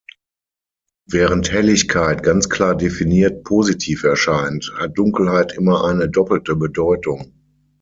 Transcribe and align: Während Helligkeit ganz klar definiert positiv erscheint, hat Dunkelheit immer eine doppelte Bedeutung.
Während 1.05 1.51
Helligkeit 1.51 2.23
ganz 2.23 2.49
klar 2.49 2.75
definiert 2.75 3.43
positiv 3.43 4.03
erscheint, 4.03 4.71
hat 4.79 4.97
Dunkelheit 4.97 5.51
immer 5.53 5.83
eine 5.85 6.09
doppelte 6.09 6.55
Bedeutung. 6.55 7.31